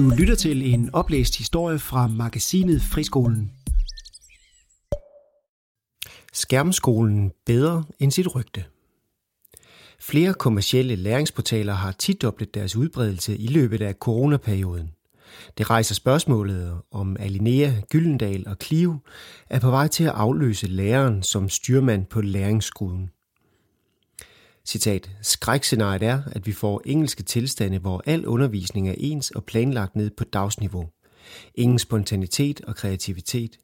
Du 0.00 0.08
lytter 0.08 0.34
til 0.34 0.74
en 0.74 0.90
oplæst 0.92 1.38
historie 1.38 1.78
fra 1.78 2.06
magasinet 2.06 2.82
Friskolen. 2.82 3.52
Skærmskolen 6.32 7.32
bedre 7.46 7.84
end 7.98 8.10
sit 8.10 8.34
rygte. 8.34 8.64
Flere 10.00 10.34
kommercielle 10.34 10.96
læringsportaler 10.96 11.72
har 11.72 11.92
tidoblet 11.92 12.54
deres 12.54 12.76
udbredelse 12.76 13.36
i 13.36 13.46
løbet 13.46 13.82
af 13.82 13.94
coronaperioden. 13.94 14.90
Det 15.58 15.70
rejser 15.70 15.94
spørgsmålet 15.94 16.80
om 16.90 17.16
Alinea, 17.20 17.70
Gyldendal 17.90 18.48
og 18.48 18.56
Clio 18.62 18.96
er 19.50 19.60
på 19.60 19.70
vej 19.70 19.88
til 19.88 20.04
at 20.04 20.14
afløse 20.14 20.66
læreren 20.66 21.22
som 21.22 21.48
styrmand 21.48 22.06
på 22.06 22.20
læringsskolen. 22.20 23.10
Citat, 24.64 25.10
skrækscenariet 25.22 26.02
er, 26.02 26.22
at 26.26 26.46
vi 26.46 26.52
får 26.52 26.82
engelske 26.84 27.22
tilstande, 27.22 27.78
hvor 27.78 28.02
al 28.06 28.26
undervisning 28.26 28.88
er 28.88 28.94
ens 28.98 29.30
og 29.30 29.44
planlagt 29.44 29.96
ned 29.96 30.10
på 30.10 30.24
dagsniveau. 30.24 30.88
Ingen 31.54 31.78
spontanitet 31.78 32.60
og 32.60 32.76
kreativitet. 32.76 33.58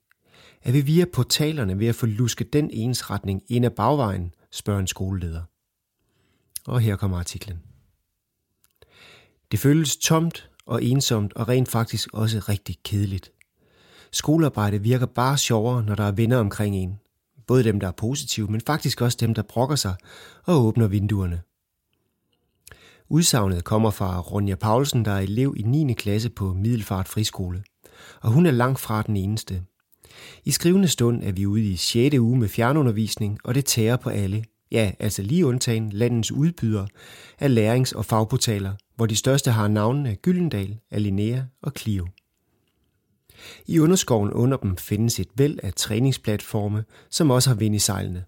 Er 0.62 0.72
vi 0.72 0.80
via 0.80 1.04
portalerne 1.12 1.78
ved 1.78 1.86
at 1.86 1.94
få 1.94 2.06
lusket 2.06 2.52
den 2.52 2.70
ensretning 2.72 3.42
ind 3.48 3.64
ad 3.64 3.70
bagvejen, 3.70 4.34
spørger 4.52 4.80
en 4.80 4.86
skoleleder. 4.86 5.42
Og 6.66 6.80
her 6.80 6.96
kommer 6.96 7.18
artiklen. 7.18 7.58
Det 9.50 9.58
føles 9.58 9.96
tomt 9.96 10.50
og 10.66 10.84
ensomt 10.84 11.32
og 11.32 11.48
rent 11.48 11.68
faktisk 11.68 12.08
også 12.12 12.38
rigtig 12.38 12.76
kedeligt. 12.84 13.32
Skolearbejde 14.12 14.82
virker 14.82 15.06
bare 15.06 15.38
sjovere, 15.38 15.82
når 15.82 15.94
der 15.94 16.04
er 16.04 16.12
venner 16.12 16.36
omkring 16.36 16.76
en. 16.76 16.98
Både 17.46 17.64
dem, 17.64 17.80
der 17.80 17.86
er 17.86 17.92
positive, 17.92 18.48
men 18.48 18.60
faktisk 18.66 19.00
også 19.00 19.16
dem, 19.20 19.34
der 19.34 19.42
brokker 19.42 19.76
sig 19.76 19.94
og 20.44 20.64
åbner 20.64 20.86
vinduerne. 20.86 21.40
Udsagnet 23.08 23.64
kommer 23.64 23.90
fra 23.90 24.20
Ronja 24.20 24.54
Paulsen, 24.54 25.04
der 25.04 25.10
er 25.10 25.20
elev 25.20 25.54
i 25.56 25.62
9. 25.62 25.92
klasse 25.94 26.30
på 26.30 26.52
Middelfart 26.52 27.08
Friskole. 27.08 27.62
Og 28.20 28.30
hun 28.30 28.46
er 28.46 28.50
langt 28.50 28.80
fra 28.80 29.02
den 29.02 29.16
eneste. 29.16 29.62
I 30.44 30.50
skrivende 30.50 30.88
stund 30.88 31.22
er 31.22 31.32
vi 31.32 31.46
ude 31.46 31.62
i 31.62 31.76
6. 31.76 32.18
uge 32.18 32.38
med 32.38 32.48
fjernundervisning, 32.48 33.38
og 33.44 33.54
det 33.54 33.64
tærer 33.64 33.96
på 33.96 34.10
alle. 34.10 34.44
Ja, 34.70 34.92
altså 34.98 35.22
lige 35.22 35.46
undtagen 35.46 35.90
landets 35.90 36.32
udbydere 36.32 36.88
af 37.38 37.54
lærings- 37.54 37.96
og 37.96 38.04
fagportaler, 38.04 38.72
hvor 38.96 39.06
de 39.06 39.16
største 39.16 39.50
har 39.50 39.68
navnene 39.68 40.14
Gyldendal, 40.14 40.78
Alinea 40.90 41.42
og 41.62 41.72
Clio. 41.78 42.06
I 43.66 43.78
underskoven 43.78 44.32
under 44.32 44.56
dem 44.56 44.76
findes 44.76 45.20
et 45.20 45.28
væld 45.34 45.58
af 45.62 45.74
træningsplatforme, 45.74 46.84
som 47.10 47.30
også 47.30 47.50
har 47.50 47.56
vind 47.56 47.74
i 47.74 47.78
sejlene. 47.78 48.24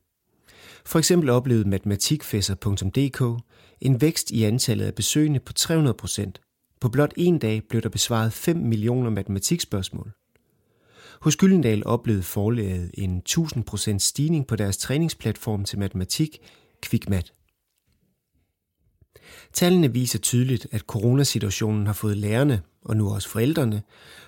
For 0.86 0.98
eksempel 0.98 1.30
oplevede 1.30 1.68
matematikfæsser.dk 1.68 3.42
en 3.80 4.00
vækst 4.00 4.30
i 4.30 4.44
antallet 4.44 4.84
af 4.84 4.94
besøgende 4.94 5.40
på 5.40 5.52
300 5.52 5.94
procent. 5.94 6.40
På 6.80 6.88
blot 6.88 7.12
en 7.16 7.38
dag 7.38 7.62
blev 7.68 7.82
der 7.82 7.88
besvaret 7.88 8.32
5 8.32 8.56
millioner 8.56 9.10
matematikspørgsmål. 9.10 10.12
Hos 11.20 11.36
Gyldendal 11.36 11.86
oplevede 11.86 12.22
forlaget 12.22 12.90
en 12.94 13.22
1000% 13.28 13.98
stigning 13.98 14.46
på 14.46 14.56
deres 14.56 14.76
træningsplatform 14.76 15.64
til 15.64 15.78
matematik, 15.78 16.38
QuickMat. 16.82 17.32
Tallene 19.52 19.92
viser 19.92 20.18
tydeligt, 20.18 20.66
at 20.72 20.80
coronasituationen 20.80 21.86
har 21.86 21.92
fået 21.92 22.16
lærerne, 22.16 22.60
og 22.84 22.96
nu 22.96 23.14
også 23.14 23.28
forældrene, 23.28 23.82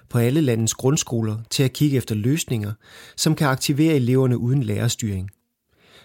på 0.09 0.19
alle 0.19 0.41
landets 0.41 0.75
grundskoler 0.75 1.37
til 1.51 1.63
at 1.63 1.73
kigge 1.73 1.97
efter 1.97 2.15
løsninger, 2.15 2.73
som 3.17 3.35
kan 3.35 3.49
aktivere 3.49 3.95
eleverne 3.95 4.39
uden 4.39 4.63
lærerstyring. 4.63 5.31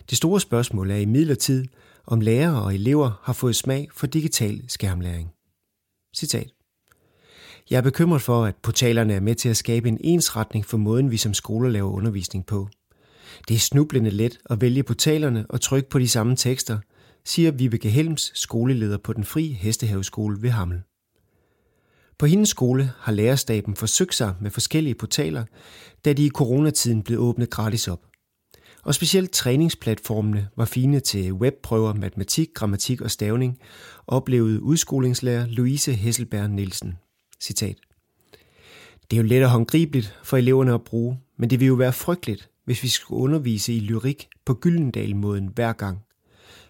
Det 0.09 0.17
store 0.17 0.39
spørgsmål 0.39 0.91
er 0.91 0.95
i 0.95 1.05
midlertid, 1.05 1.65
om 2.07 2.21
lærere 2.21 2.61
og 2.61 2.75
elever 2.75 3.21
har 3.23 3.33
fået 3.33 3.55
smag 3.55 3.87
for 3.93 4.07
digital 4.07 4.63
skærmlæring. 4.67 5.31
Citat. 6.15 6.51
Jeg 7.69 7.77
er 7.77 7.81
bekymret 7.81 8.21
for, 8.21 8.45
at 8.45 8.55
portalerne 8.55 9.13
er 9.13 9.19
med 9.19 9.35
til 9.35 9.49
at 9.49 9.57
skabe 9.57 9.87
en 9.87 9.97
ensretning 10.01 10.65
for 10.65 10.77
måden, 10.77 11.11
vi 11.11 11.17
som 11.17 11.33
skoler 11.33 11.69
laver 11.69 11.91
undervisning 11.91 12.45
på. 12.45 12.69
Det 13.47 13.55
er 13.55 13.59
snublende 13.59 14.09
let 14.09 14.39
at 14.49 14.61
vælge 14.61 14.83
portalerne 14.83 15.45
og 15.49 15.61
trykke 15.61 15.89
på 15.89 15.99
de 15.99 16.07
samme 16.07 16.35
tekster, 16.35 16.79
siger 17.25 17.51
Vibeke 17.51 17.89
Helms, 17.89 18.31
skoleleder 18.33 18.97
på 18.97 19.13
den 19.13 19.23
fri 19.23 19.47
hestehaveskole 19.47 20.41
ved 20.41 20.49
Hammel. 20.49 20.81
På 22.17 22.25
hendes 22.25 22.49
skole 22.49 22.91
har 22.97 23.11
lærerstaben 23.11 23.75
forsøgt 23.75 24.15
sig 24.15 24.35
med 24.41 24.51
forskellige 24.51 24.95
portaler, 24.95 25.45
da 26.05 26.13
de 26.13 26.25
i 26.25 26.29
coronatiden 26.29 27.03
blev 27.03 27.19
åbnet 27.19 27.49
gratis 27.49 27.87
op. 27.87 28.05
Og 28.83 28.95
specielt 28.95 29.31
træningsplatformene 29.31 30.47
var 30.57 30.65
fine 30.65 30.99
til 30.99 31.33
webprøver, 31.33 31.93
matematik, 31.93 32.49
grammatik 32.53 33.01
og 33.01 33.11
stavning, 33.11 33.59
oplevede 34.07 34.61
udskolingslærer 34.61 35.47
Louise 35.47 35.93
Hesselberg 35.93 36.49
Nielsen. 36.49 36.93
Citat. 37.41 37.77
Det 39.11 39.17
er 39.17 39.21
jo 39.21 39.27
let 39.27 39.43
og 39.43 39.49
håndgribeligt 39.49 40.19
for 40.23 40.37
eleverne 40.37 40.73
at 40.73 40.83
bruge, 40.83 41.19
men 41.37 41.49
det 41.49 41.59
vil 41.59 41.67
jo 41.67 41.73
være 41.73 41.93
frygteligt, 41.93 42.49
hvis 42.65 42.83
vi 42.83 42.87
skulle 42.87 43.21
undervise 43.21 43.73
i 43.73 43.79
lyrik 43.79 44.27
på 44.45 44.53
Gyldendal-måden 44.53 45.47
hver 45.55 45.73
gang. 45.73 45.99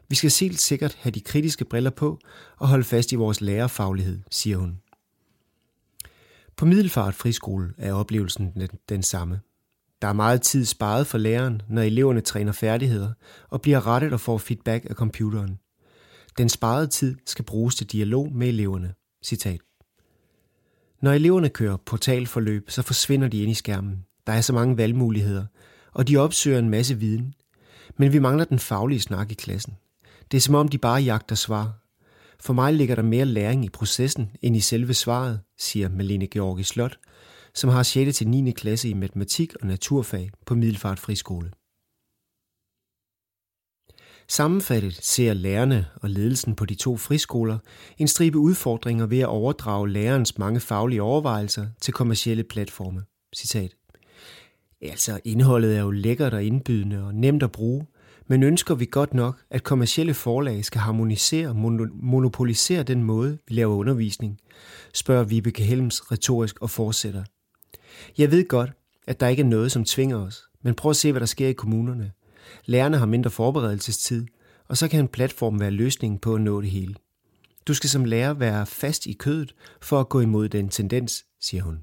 Vi 0.10 0.16
skal 0.16 0.32
helt 0.40 0.62
sikkert 0.62 0.98
have 1.02 1.12
de 1.12 1.22
kritiske 1.22 1.66
briller 1.66 1.90
på 1.90 2.20
og 2.58 2.68
holde 2.68 2.84
fast 2.84 3.12
i 3.12 3.16
vores 3.16 3.42
lærerfaglighed, 3.42 4.20
siger 4.32 4.58
hun. 4.58 4.82
På 6.58 6.66
Middelfart 6.66 7.16
Friskole 7.16 7.74
er 7.78 7.94
oplevelsen 7.94 8.52
den, 8.54 8.70
den 8.90 9.04
samme. 9.04 9.40
Der 10.02 10.08
er 10.08 10.14
meget 10.14 10.42
tid 10.42 10.66
sparet 10.66 11.08
for 11.08 11.18
læreren, 11.18 11.62
når 11.70 11.82
eleverne 11.82 12.22
træner 12.22 12.52
færdigheder 12.52 13.14
og 13.50 13.62
bliver 13.62 13.88
rettet 13.88 14.14
og 14.14 14.20
får 14.20 14.38
feedback 14.38 14.86
af 14.90 14.96
computeren. 14.96 15.60
Den 16.38 16.50
sparede 16.50 16.88
tid 16.88 17.16
skal 17.26 17.46
bruges 17.46 17.76
til 17.76 17.92
dialog 17.92 18.34
med 18.34 18.48
eleverne. 18.48 18.94
Citat. 19.24 19.62
Når 21.02 21.12
eleverne 21.12 21.50
kører 21.50 21.78
portalforløb, 21.78 22.70
så 22.70 22.82
forsvinder 22.82 23.28
de 23.28 23.42
ind 23.42 23.52
i 23.52 23.54
skærmen. 23.54 24.06
Der 24.28 24.34
er 24.34 24.42
så 24.42 24.54
mange 24.54 24.78
valgmuligheder, 24.78 25.46
og 25.92 26.08
de 26.08 26.18
opsøger 26.18 26.60
en 26.60 26.70
masse 26.70 26.96
viden. 26.96 27.34
Men 27.98 28.14
vi 28.14 28.20
mangler 28.20 28.46
den 28.46 28.60
faglige 28.60 29.00
snak 29.00 29.32
i 29.32 29.34
klassen. 29.34 29.74
Det 30.32 30.38
er 30.38 30.42
som 30.42 30.56
om, 30.56 30.68
de 30.68 30.78
bare 30.78 31.02
jagter 31.02 31.36
svar. 31.36 31.74
For 32.40 32.54
mig 32.54 32.74
ligger 32.74 32.96
der 32.96 33.02
mere 33.02 33.26
læring 33.26 33.66
i 33.66 33.70
processen 33.70 34.32
end 34.42 34.56
i 34.56 34.60
selve 34.60 34.94
svaret, 34.94 35.40
siger 35.58 35.90
Malene 35.90 36.28
Georgi 36.28 36.64
Slot, 36.64 36.98
som 37.54 37.70
har 37.70 37.84
6. 37.84 38.18
til 38.18 38.28
9. 38.28 38.52
klasse 38.52 38.90
i 38.90 38.94
matematik 38.94 39.54
og 39.62 39.68
naturfag 39.68 40.32
på 40.46 40.56
Middelfart 40.56 41.00
Friskole. 41.00 41.52
Sammenfattet 44.28 44.94
ser 44.94 45.34
lærerne 45.34 45.86
og 45.96 46.10
ledelsen 46.10 46.56
på 46.56 46.66
de 46.66 46.76
to 46.76 46.98
friskoler 46.98 47.58
en 47.98 48.08
stribe 48.08 48.38
udfordringer 48.38 49.06
ved 49.06 49.20
at 49.20 49.28
overdrage 49.28 49.90
lærerens 49.90 50.38
mange 50.38 50.60
faglige 50.60 51.02
overvejelser 51.02 51.68
til 51.82 51.94
kommercielle 51.94 52.44
platforme. 52.44 53.04
Citat. 53.36 53.76
Altså, 54.82 55.20
indholdet 55.24 55.78
er 55.78 55.82
jo 55.82 55.92
lækkert 55.92 56.34
og 56.34 56.44
indbydende 56.44 57.04
og 57.04 57.16
nemt 57.16 57.44
at 57.44 57.52
bruge, 57.52 57.86
men 58.28 58.44
ønsker 58.44 58.76
vi 58.76 58.86
godt 58.86 59.14
nok, 59.14 59.42
at 59.50 59.64
kommercielle 59.64 60.14
forlag 60.14 60.66
skal 60.66 60.82
harmonisere 60.82 61.48
og 61.48 61.56
monopolisere 61.94 62.84
den 62.84 63.04
måde, 63.04 63.38
vi 63.48 63.54
laver 63.54 63.76
undervisning, 63.76 64.40
spørger 64.94 65.24
Vibeke 65.24 65.64
Helms 65.64 66.12
retorisk 66.12 66.62
og 66.62 66.70
fortsætter. 66.70 67.24
Jeg 68.18 68.32
ved 68.32 68.48
godt, 68.48 68.72
at 69.08 69.20
der 69.20 69.28
ikke 69.28 69.42
er 69.42 69.48
noget, 69.48 69.72
som 69.72 69.86
tvinger 69.86 70.18
os, 70.18 70.44
men 70.62 70.76
prøv 70.76 70.90
at 70.90 70.96
se, 70.96 71.12
hvad 71.12 71.20
der 71.20 71.26
sker 71.26 71.48
i 71.48 71.54
kommunerne. 71.54 72.12
Lærerne 72.66 72.98
har 72.98 73.06
mindre 73.06 73.30
forberedelsestid, 73.30 74.26
og 74.68 74.78
så 74.78 74.88
kan 74.88 75.00
en 75.00 75.08
platform 75.08 75.60
være 75.60 75.72
løsningen 75.72 76.20
på 76.20 76.36
at 76.36 76.42
nå 76.42 76.62
det 76.62 76.70
hele. 76.70 76.96
Du 77.68 77.74
skal 77.74 77.90
som 77.90 78.06
lærer 78.06 78.34
være 78.34 78.66
fast 78.66 79.06
i 79.06 79.14
kødet 79.14 79.56
for 79.82 80.00
at 80.00 80.10
gå 80.10 80.20
imod 80.20 80.50
den 80.50 80.70
tendens, 80.70 81.26
siger 81.42 81.64
hun. 81.64 81.80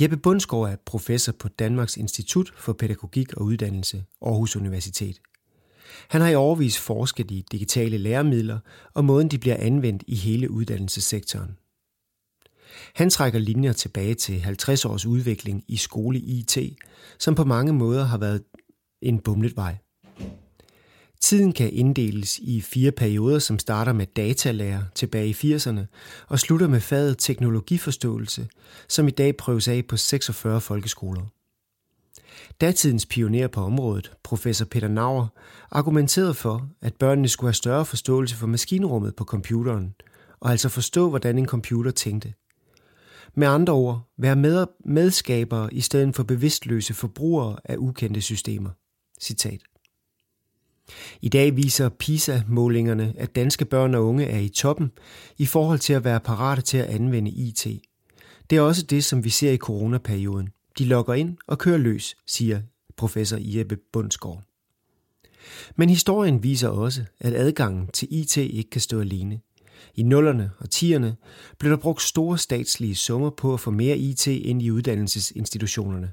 Jeppe 0.00 0.16
Bundsgaard 0.16 0.70
er 0.70 0.76
professor 0.86 1.32
på 1.32 1.48
Danmarks 1.48 1.96
Institut 1.96 2.52
for 2.56 2.72
Pædagogik 2.72 3.32
og 3.32 3.44
Uddannelse, 3.44 4.04
Aarhus 4.22 4.56
Universitet. 4.56 5.20
Han 6.08 6.20
har 6.20 6.28
i 6.28 6.34
overvis 6.34 6.78
forsket 6.78 7.30
i 7.30 7.44
digitale 7.52 7.98
læremidler 7.98 8.58
og 8.94 9.04
måden, 9.04 9.28
de 9.28 9.38
bliver 9.38 9.56
anvendt 9.56 10.04
i 10.06 10.16
hele 10.16 10.50
uddannelsessektoren. 10.50 11.56
Han 12.94 13.10
trækker 13.10 13.38
linjer 13.38 13.72
tilbage 13.72 14.14
til 14.14 14.40
50 14.40 14.84
års 14.84 15.06
udvikling 15.06 15.64
i 15.68 15.76
skole-IT, 15.76 16.58
som 17.18 17.34
på 17.34 17.44
mange 17.44 17.72
måder 17.72 18.04
har 18.04 18.18
været 18.18 18.42
en 19.02 19.18
bumlet 19.18 19.56
vej. 19.56 19.76
Tiden 21.22 21.52
kan 21.52 21.72
inddeles 21.72 22.38
i 22.38 22.60
fire 22.60 22.92
perioder, 22.92 23.38
som 23.38 23.58
starter 23.58 23.92
med 23.92 24.06
datalærer 24.06 24.82
tilbage 24.94 25.28
i 25.28 25.54
80'erne 25.54 25.80
og 26.28 26.38
slutter 26.38 26.68
med 26.68 26.80
faget 26.80 27.18
teknologiforståelse, 27.18 28.48
som 28.88 29.08
i 29.08 29.10
dag 29.10 29.36
prøves 29.36 29.68
af 29.68 29.84
på 29.88 29.96
46 29.96 30.60
folkeskoler. 30.60 31.22
Datidens 32.60 33.06
pioner 33.06 33.48
på 33.48 33.60
området, 33.60 34.12
professor 34.22 34.64
Peter 34.64 34.88
Nauer, 34.88 35.26
argumenterede 35.70 36.34
for, 36.34 36.68
at 36.80 36.94
børnene 36.94 37.28
skulle 37.28 37.48
have 37.48 37.54
større 37.54 37.84
forståelse 37.84 38.36
for 38.36 38.46
maskinrummet 38.46 39.16
på 39.16 39.24
computeren, 39.24 39.94
og 40.40 40.50
altså 40.50 40.68
forstå, 40.68 41.08
hvordan 41.08 41.38
en 41.38 41.46
computer 41.46 41.90
tænkte. 41.90 42.34
Med 43.34 43.48
andre 43.48 43.72
ord, 43.72 44.12
være 44.18 44.36
med 44.36 44.66
medskabere 44.84 45.74
i 45.74 45.80
stedet 45.80 46.16
for 46.16 46.22
bevidstløse 46.22 46.94
forbrugere 46.94 47.56
af 47.64 47.76
ukendte 47.76 48.20
systemer. 48.20 48.70
Citat. 49.20 49.60
I 51.22 51.28
dag 51.28 51.56
viser 51.56 51.88
PISA-målingerne, 51.88 53.14
at 53.18 53.34
danske 53.34 53.64
børn 53.64 53.94
og 53.94 54.06
unge 54.06 54.26
er 54.26 54.38
i 54.38 54.48
toppen 54.48 54.90
i 55.38 55.46
forhold 55.46 55.78
til 55.78 55.92
at 55.92 56.04
være 56.04 56.20
parate 56.20 56.62
til 56.62 56.78
at 56.78 56.86
anvende 56.86 57.30
IT. 57.30 57.66
Det 58.50 58.58
er 58.58 58.62
også 58.62 58.82
det, 58.82 59.04
som 59.04 59.24
vi 59.24 59.30
ser 59.30 59.50
i 59.50 59.56
coronaperioden. 59.56 60.48
De 60.78 60.84
logger 60.84 61.14
ind 61.14 61.36
og 61.46 61.58
kører 61.58 61.78
løs, 61.78 62.16
siger 62.26 62.60
professor 62.96 63.38
Jeppe 63.40 63.76
Bundsgaard. 63.92 64.42
Men 65.76 65.88
historien 65.88 66.42
viser 66.42 66.68
også, 66.68 67.04
at 67.20 67.34
adgangen 67.34 67.86
til 67.86 68.08
IT 68.10 68.36
ikke 68.36 68.70
kan 68.70 68.80
stå 68.80 69.00
alene. 69.00 69.40
I 69.94 70.02
nullerne 70.02 70.50
og 70.58 70.70
tierne 70.70 71.16
blev 71.58 71.70
der 71.70 71.76
brugt 71.76 72.02
store 72.02 72.38
statslige 72.38 72.94
summer 72.94 73.30
på 73.30 73.54
at 73.54 73.60
få 73.60 73.70
mere 73.70 73.98
IT 73.98 74.26
ind 74.26 74.62
i 74.62 74.70
uddannelsesinstitutionerne. 74.70 76.10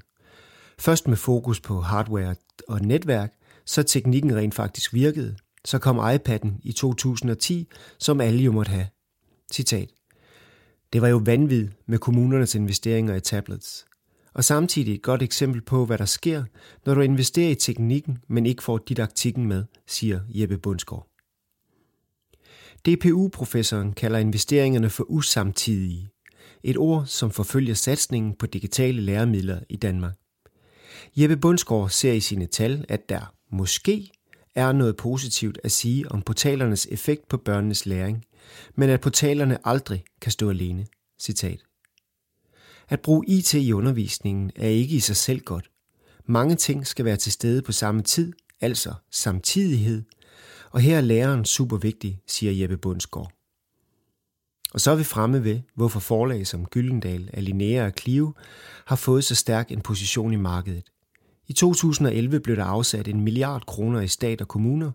Først 0.78 1.08
med 1.08 1.16
fokus 1.16 1.60
på 1.60 1.80
hardware 1.80 2.34
og 2.68 2.80
netværk, 2.80 3.32
så 3.70 3.82
teknikken 3.82 4.36
rent 4.36 4.54
faktisk 4.54 4.94
virkede. 4.94 5.36
Så 5.64 5.78
kom 5.78 5.98
iPad'en 5.98 6.60
i 6.62 6.72
2010, 6.72 7.68
som 7.98 8.20
alle 8.20 8.42
jo 8.42 8.52
måtte 8.52 8.70
have. 8.70 8.86
Citat. 9.52 9.88
Det 10.92 11.02
var 11.02 11.08
jo 11.08 11.22
vanvid 11.24 11.68
med 11.86 11.98
kommunernes 11.98 12.54
investeringer 12.54 13.14
i 13.14 13.20
tablets. 13.20 13.86
Og 14.34 14.44
samtidig 14.44 14.94
et 14.94 15.02
godt 15.02 15.22
eksempel 15.22 15.60
på, 15.60 15.84
hvad 15.84 15.98
der 15.98 16.04
sker, 16.04 16.44
når 16.86 16.94
du 16.94 17.00
investerer 17.00 17.50
i 17.50 17.54
teknikken, 17.54 18.18
men 18.28 18.46
ikke 18.46 18.62
får 18.62 18.78
didaktikken 18.78 19.46
med, 19.46 19.64
siger 19.86 20.20
Jeppe 20.28 20.58
Bundsgaard. 20.58 21.08
DPU-professoren 22.86 23.92
kalder 23.92 24.18
investeringerne 24.18 24.90
for 24.90 25.04
usamtidige. 25.10 26.10
Et 26.62 26.76
ord, 26.76 27.06
som 27.06 27.30
forfølger 27.30 27.74
satsningen 27.74 28.34
på 28.34 28.46
digitale 28.46 29.00
læremidler 29.00 29.60
i 29.68 29.76
Danmark. 29.76 30.14
Jeppe 31.16 31.36
Bundsgaard 31.36 31.88
ser 31.88 32.12
i 32.12 32.20
sine 32.20 32.46
tal, 32.46 32.84
at 32.88 33.08
der 33.08 33.34
måske 33.50 34.10
er 34.54 34.72
noget 34.72 34.96
positivt 34.96 35.58
at 35.64 35.72
sige 35.72 36.12
om 36.12 36.22
portalernes 36.22 36.86
effekt 36.90 37.28
på 37.28 37.36
børnenes 37.36 37.86
læring, 37.86 38.24
men 38.74 38.90
at 38.90 39.00
portalerne 39.00 39.58
aldrig 39.68 40.04
kan 40.20 40.32
stå 40.32 40.50
alene. 40.50 40.86
Citat. 41.20 41.60
At 42.88 43.00
bruge 43.00 43.24
IT 43.28 43.54
i 43.54 43.72
undervisningen 43.72 44.50
er 44.56 44.68
ikke 44.68 44.96
i 44.96 45.00
sig 45.00 45.16
selv 45.16 45.40
godt. 45.40 45.70
Mange 46.26 46.54
ting 46.54 46.86
skal 46.86 47.04
være 47.04 47.16
til 47.16 47.32
stede 47.32 47.62
på 47.62 47.72
samme 47.72 48.02
tid, 48.02 48.32
altså 48.60 48.94
samtidighed, 49.10 50.02
og 50.70 50.80
her 50.80 50.96
er 50.96 51.00
læreren 51.00 51.44
super 51.44 51.76
vigtig, 51.76 52.20
siger 52.26 52.52
Jeppe 52.52 52.76
Bundsgaard. 52.76 53.32
Og 54.74 54.80
så 54.80 54.90
er 54.90 54.96
vi 54.96 55.04
fremme 55.04 55.44
ved, 55.44 55.60
hvorfor 55.74 56.00
forlag 56.00 56.46
som 56.46 56.66
Gyldendal, 56.66 57.30
Alinea 57.32 57.86
og 57.86 57.92
Clio 58.00 58.32
har 58.86 58.96
fået 58.96 59.24
så 59.24 59.34
stærk 59.34 59.70
en 59.70 59.80
position 59.80 60.32
i 60.32 60.36
markedet. 60.36 60.84
I 61.50 61.52
2011 61.52 62.40
blev 62.40 62.56
der 62.56 62.64
afsat 62.64 63.08
en 63.08 63.20
milliard 63.20 63.66
kroner 63.66 64.00
i 64.00 64.08
stat 64.08 64.40
og 64.40 64.48
kommuner 64.48 64.90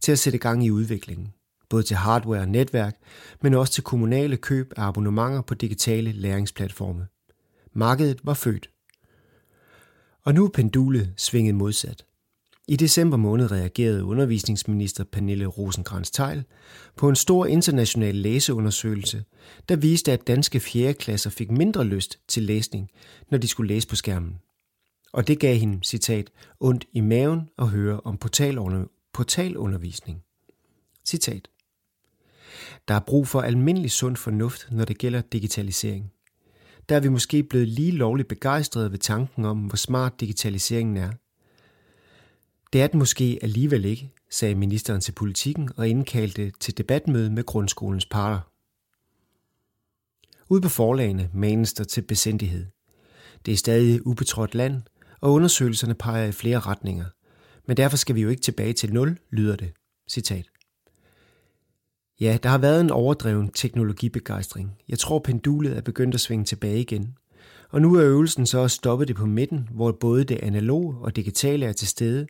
til 0.00 0.12
at 0.12 0.18
sætte 0.18 0.38
gang 0.38 0.64
i 0.64 0.70
udviklingen, 0.70 1.28
både 1.68 1.82
til 1.82 1.96
hardware 1.96 2.40
og 2.40 2.48
netværk, 2.48 2.96
men 3.42 3.54
også 3.54 3.72
til 3.72 3.84
kommunale 3.84 4.36
køb 4.36 4.72
af 4.76 4.82
abonnementer 4.82 5.42
på 5.42 5.54
digitale 5.54 6.12
læringsplatforme. 6.12 7.06
Markedet 7.72 8.20
var 8.24 8.34
født. 8.34 8.70
Og 10.24 10.34
nu 10.34 10.44
er 10.44 10.48
pendulet 10.48 11.12
svinget 11.16 11.54
modsat. 11.54 12.04
I 12.68 12.76
december 12.76 13.16
måned 13.16 13.50
reagerede 13.50 14.04
undervisningsminister 14.04 15.04
Pernille 15.04 15.46
rosenkrantz 15.46 16.10
teil 16.10 16.44
på 16.96 17.08
en 17.08 17.16
stor 17.16 17.46
international 17.46 18.14
læseundersøgelse, 18.14 19.24
der 19.68 19.76
viste, 19.76 20.12
at 20.12 20.26
danske 20.26 20.60
4. 20.60 20.94
klasser 20.94 21.30
fik 21.30 21.50
mindre 21.50 21.84
lyst 21.84 22.18
til 22.28 22.42
læsning, 22.42 22.90
når 23.30 23.38
de 23.38 23.48
skulle 23.48 23.74
læse 23.74 23.88
på 23.88 23.96
skærmen. 23.96 24.40
Og 25.12 25.26
det 25.26 25.40
gav 25.40 25.56
hende, 25.56 25.84
citat, 25.84 26.30
ondt 26.60 26.86
i 26.92 27.00
maven 27.00 27.50
at 27.58 27.68
høre 27.68 28.00
om 28.00 28.18
portalundervisning. 29.12 30.24
Citat. 31.04 31.48
Der 32.88 32.94
er 32.94 33.00
brug 33.00 33.28
for 33.28 33.40
almindelig 33.40 33.90
sund 33.90 34.16
fornuft, 34.16 34.68
når 34.70 34.84
det 34.84 34.98
gælder 34.98 35.20
digitalisering. 35.20 36.12
Der 36.88 36.96
er 36.96 37.00
vi 37.00 37.08
måske 37.08 37.42
blevet 37.42 37.68
lige 37.68 37.90
lovligt 37.90 38.28
begejstrede 38.28 38.90
ved 38.90 38.98
tanken 38.98 39.44
om, 39.44 39.58
hvor 39.58 39.76
smart 39.76 40.20
digitaliseringen 40.20 40.96
er. 40.96 41.10
Det 42.72 42.82
er 42.82 42.86
den 42.86 42.98
måske 42.98 43.38
alligevel 43.42 43.84
ikke, 43.84 44.12
sagde 44.30 44.54
ministeren 44.54 45.00
til 45.00 45.12
politikken 45.12 45.70
og 45.76 45.88
indkaldte 45.88 46.52
til 46.60 46.78
debatmøde 46.78 47.30
med 47.30 47.44
grundskolens 47.44 48.06
parter. 48.06 48.40
Ude 50.48 50.60
på 50.60 50.68
forlagene 50.68 51.30
manes 51.34 51.72
der 51.72 51.84
til 51.84 52.02
besindighed. 52.02 52.66
Det 53.46 53.52
er 53.52 53.56
stadig 53.56 54.06
ubetrådt 54.06 54.54
land, 54.54 54.82
og 55.20 55.32
undersøgelserne 55.32 55.94
peger 55.94 56.26
i 56.26 56.32
flere 56.32 56.60
retninger. 56.60 57.04
Men 57.66 57.76
derfor 57.76 57.96
skal 57.96 58.14
vi 58.14 58.20
jo 58.20 58.28
ikke 58.28 58.42
tilbage 58.42 58.72
til 58.72 58.92
nul, 58.92 59.18
lyder 59.30 59.56
det. 59.56 59.72
Citat. 60.10 60.46
Ja, 62.20 62.38
der 62.42 62.48
har 62.48 62.58
været 62.58 62.80
en 62.80 62.90
overdreven 62.90 63.50
teknologibegejstring. 63.50 64.76
Jeg 64.88 64.98
tror, 64.98 65.18
pendulet 65.18 65.76
er 65.76 65.80
begyndt 65.80 66.14
at 66.14 66.20
svinge 66.20 66.44
tilbage 66.44 66.80
igen. 66.80 67.14
Og 67.70 67.82
nu 67.82 67.94
er 67.94 68.04
øvelsen 68.04 68.46
så 68.46 68.62
at 68.62 68.70
stoppe 68.70 69.04
det 69.04 69.16
på 69.16 69.26
midten, 69.26 69.68
hvor 69.72 69.92
både 69.92 70.24
det 70.24 70.38
analoge 70.42 70.96
og 70.98 71.16
digitale 71.16 71.66
er 71.66 71.72
til 71.72 71.88
stede, 71.88 72.26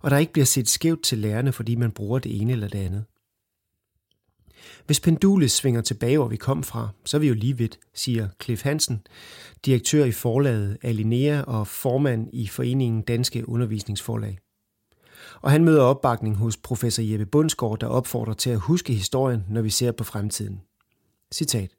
og 0.00 0.10
der 0.10 0.18
ikke 0.18 0.32
bliver 0.32 0.46
set 0.46 0.68
skævt 0.68 1.02
til 1.02 1.18
lærerne, 1.18 1.52
fordi 1.52 1.74
man 1.74 1.90
bruger 1.90 2.18
det 2.18 2.40
ene 2.40 2.52
eller 2.52 2.68
det 2.68 2.78
andet. 2.78 3.04
Hvis 4.86 5.00
pendulet 5.00 5.50
svinger 5.50 5.80
tilbage, 5.80 6.18
hvor 6.18 6.28
vi 6.28 6.36
kom 6.36 6.62
fra, 6.62 6.88
så 7.04 7.16
er 7.16 7.18
vi 7.18 7.28
jo 7.28 7.34
lige 7.34 7.58
vidt, 7.58 7.78
siger 7.94 8.28
Cliff 8.42 8.62
Hansen, 8.62 9.00
direktør 9.66 10.04
i 10.04 10.12
forlaget 10.12 10.78
Alinea 10.82 11.40
og 11.40 11.66
formand 11.66 12.28
i 12.32 12.46
Foreningen 12.46 13.02
Danske 13.02 13.48
Undervisningsforlag. 13.48 14.38
Og 15.40 15.50
han 15.50 15.64
møder 15.64 15.82
opbakning 15.82 16.36
hos 16.36 16.56
professor 16.56 17.02
Jeppe 17.02 17.26
Bundsgaard, 17.26 17.78
der 17.78 17.86
opfordrer 17.86 18.34
til 18.34 18.50
at 18.50 18.60
huske 18.60 18.92
historien, 18.92 19.44
når 19.48 19.62
vi 19.62 19.70
ser 19.70 19.92
på 19.92 20.04
fremtiden. 20.04 20.60
Citat. 21.34 21.70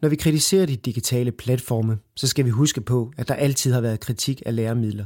Når 0.00 0.08
vi 0.08 0.16
kritiserer 0.16 0.66
de 0.66 0.76
digitale 0.76 1.32
platforme, 1.32 1.98
så 2.16 2.26
skal 2.26 2.44
vi 2.44 2.50
huske 2.50 2.80
på, 2.80 3.12
at 3.18 3.28
der 3.28 3.34
altid 3.34 3.72
har 3.72 3.80
været 3.80 4.00
kritik 4.00 4.42
af 4.46 4.56
læremidler. 4.56 5.04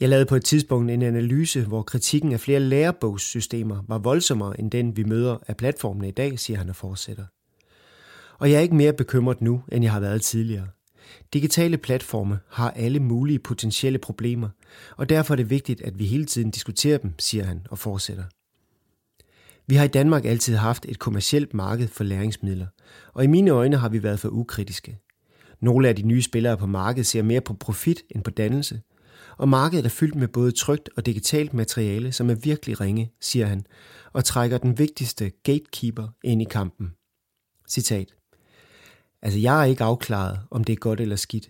Jeg 0.00 0.08
lavede 0.08 0.26
på 0.26 0.36
et 0.36 0.44
tidspunkt 0.44 0.90
en 0.90 1.02
analyse, 1.02 1.64
hvor 1.64 1.82
kritikken 1.82 2.32
af 2.32 2.40
flere 2.40 2.60
lærebogssystemer 2.60 3.84
var 3.88 3.98
voldsommere 3.98 4.60
end 4.60 4.70
den, 4.70 4.96
vi 4.96 5.04
møder 5.04 5.38
af 5.48 5.56
platformene 5.56 6.08
i 6.08 6.10
dag, 6.10 6.38
siger 6.38 6.58
han 6.58 6.68
og 6.68 6.76
fortsætter. 6.76 7.24
Og 8.38 8.50
jeg 8.50 8.56
er 8.56 8.60
ikke 8.60 8.74
mere 8.74 8.92
bekymret 8.92 9.40
nu, 9.40 9.62
end 9.72 9.84
jeg 9.84 9.92
har 9.92 10.00
været 10.00 10.22
tidligere. 10.22 10.68
Digitale 11.32 11.78
platforme 11.78 12.38
har 12.48 12.70
alle 12.70 13.00
mulige 13.00 13.38
potentielle 13.38 13.98
problemer, 13.98 14.48
og 14.96 15.08
derfor 15.08 15.34
er 15.34 15.36
det 15.36 15.50
vigtigt, 15.50 15.82
at 15.82 15.98
vi 15.98 16.04
hele 16.04 16.24
tiden 16.24 16.50
diskuterer 16.50 16.98
dem, 16.98 17.14
siger 17.18 17.44
han 17.44 17.66
og 17.70 17.78
fortsætter. 17.78 18.24
Vi 19.66 19.74
har 19.74 19.84
i 19.84 19.88
Danmark 19.88 20.24
altid 20.24 20.56
haft 20.56 20.86
et 20.88 20.98
kommercielt 20.98 21.54
marked 21.54 21.88
for 21.88 22.04
læringsmidler, 22.04 22.66
og 23.12 23.24
i 23.24 23.26
mine 23.26 23.50
øjne 23.50 23.76
har 23.76 23.88
vi 23.88 24.02
været 24.02 24.20
for 24.20 24.28
ukritiske. 24.28 24.98
Nogle 25.60 25.88
af 25.88 25.96
de 25.96 26.02
nye 26.02 26.22
spillere 26.22 26.56
på 26.56 26.66
markedet 26.66 27.06
ser 27.06 27.22
mere 27.22 27.40
på 27.40 27.54
profit 27.54 28.02
end 28.10 28.24
på 28.24 28.30
dannelse, 28.30 28.80
og 29.36 29.48
markedet 29.48 29.84
er 29.84 29.90
fyldt 29.90 30.14
med 30.14 30.28
både 30.28 30.52
trygt 30.52 30.90
og 30.96 31.06
digitalt 31.06 31.54
materiale, 31.54 32.12
som 32.12 32.30
er 32.30 32.34
virkelig 32.34 32.80
ringe, 32.80 33.12
siger 33.20 33.46
han, 33.46 33.66
og 34.12 34.24
trækker 34.24 34.58
den 34.58 34.78
vigtigste 34.78 35.30
gatekeeper 35.42 36.08
ind 36.24 36.42
i 36.42 36.44
kampen. 36.44 36.92
Citat. 37.68 38.14
Altså, 39.22 39.38
jeg 39.38 39.60
er 39.60 39.64
ikke 39.64 39.84
afklaret, 39.84 40.40
om 40.50 40.64
det 40.64 40.72
er 40.72 40.76
godt 40.76 41.00
eller 41.00 41.16
skidt. 41.16 41.48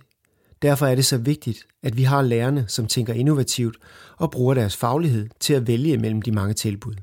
Derfor 0.62 0.86
er 0.86 0.94
det 0.94 1.04
så 1.04 1.18
vigtigt, 1.18 1.66
at 1.82 1.96
vi 1.96 2.02
har 2.02 2.22
lærerne, 2.22 2.64
som 2.68 2.86
tænker 2.86 3.14
innovativt 3.14 3.76
og 4.16 4.30
bruger 4.30 4.54
deres 4.54 4.76
faglighed 4.76 5.28
til 5.40 5.54
at 5.54 5.66
vælge 5.66 5.98
mellem 5.98 6.22
de 6.22 6.32
mange 6.32 6.54
tilbud. 6.54 6.94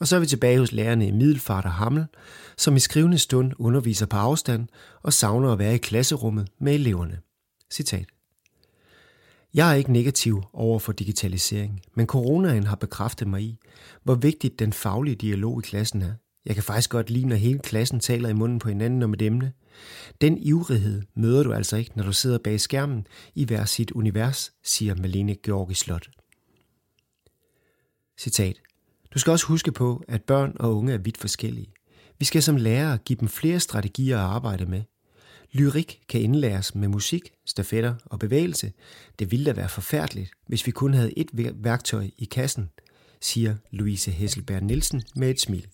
Og 0.00 0.08
så 0.08 0.16
er 0.16 0.20
vi 0.20 0.26
tilbage 0.26 0.58
hos 0.58 0.72
lærerne 0.72 1.06
i 1.06 1.10
Middelfart 1.10 1.64
og 1.64 1.72
Hammel, 1.72 2.06
som 2.56 2.76
i 2.76 2.80
skrivende 2.80 3.18
stund 3.18 3.52
underviser 3.58 4.06
på 4.06 4.16
afstand 4.16 4.68
og 5.02 5.12
savner 5.12 5.52
at 5.52 5.58
være 5.58 5.74
i 5.74 5.78
klasserummet 5.78 6.48
med 6.60 6.74
eleverne. 6.74 7.18
Citat. 7.70 8.06
Jeg 9.54 9.70
er 9.70 9.74
ikke 9.74 9.92
negativ 9.92 10.42
over 10.52 10.78
for 10.78 10.92
digitalisering, 10.92 11.80
men 11.94 12.06
coronaen 12.06 12.66
har 12.66 12.76
bekræftet 12.76 13.28
mig 13.28 13.42
i, 13.42 13.58
hvor 14.02 14.14
vigtigt 14.14 14.58
den 14.58 14.72
faglige 14.72 15.16
dialog 15.16 15.60
i 15.60 15.66
klassen 15.66 16.02
er. 16.02 16.12
Jeg 16.46 16.54
kan 16.54 16.64
faktisk 16.64 16.90
godt 16.90 17.10
lide, 17.10 17.26
når 17.26 17.36
hele 17.36 17.58
klassen 17.58 18.00
taler 18.00 18.28
i 18.28 18.32
munden 18.32 18.58
på 18.58 18.68
hinanden 18.68 19.02
om 19.02 19.12
et 19.12 19.22
emne. 19.22 19.52
Den 20.20 20.38
ivrighed 20.38 21.02
møder 21.14 21.42
du 21.42 21.52
altså 21.52 21.76
ikke, 21.76 21.90
når 21.96 22.04
du 22.04 22.12
sidder 22.12 22.38
bag 22.38 22.60
skærmen 22.60 23.06
i 23.34 23.44
hver 23.44 23.64
sit 23.64 23.90
univers, 23.90 24.52
siger 24.64 24.94
Malene 24.94 25.34
Georgi 25.34 25.74
Slot. 25.74 26.08
Citat. 28.18 28.56
Du 29.14 29.18
skal 29.18 29.30
også 29.30 29.46
huske 29.46 29.72
på, 29.72 30.04
at 30.08 30.22
børn 30.22 30.56
og 30.60 30.76
unge 30.76 30.92
er 30.92 30.98
vidt 30.98 31.18
forskellige. 31.18 31.72
Vi 32.18 32.24
skal 32.24 32.42
som 32.42 32.56
lærere 32.56 32.98
give 32.98 33.16
dem 33.20 33.28
flere 33.28 33.60
strategier 33.60 34.18
at 34.18 34.24
arbejde 34.24 34.66
med. 34.66 34.82
Lyrik 35.52 36.00
kan 36.08 36.20
indlæres 36.20 36.74
med 36.74 36.88
musik, 36.88 37.32
stafetter 37.44 37.94
og 38.04 38.18
bevægelse. 38.18 38.72
Det 39.18 39.30
ville 39.30 39.46
da 39.46 39.52
være 39.52 39.68
forfærdeligt, 39.68 40.30
hvis 40.46 40.66
vi 40.66 40.70
kun 40.70 40.94
havde 40.94 41.18
et 41.18 41.28
værktøj 41.64 42.10
i 42.18 42.24
kassen, 42.24 42.70
siger 43.20 43.56
Louise 43.70 44.10
Hesselberg 44.10 44.62
Nielsen 44.62 45.02
med 45.16 45.30
et 45.30 45.40
smil. 45.40 45.66